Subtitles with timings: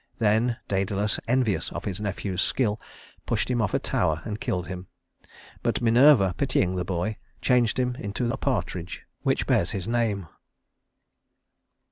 [0.17, 2.81] Then Dædalus, envious of his nephew's skill,
[3.27, 4.87] pushed him off a tower and killed him;
[5.61, 10.25] but Minerva, pitying the boy, changed him into a partridge, which bears his name.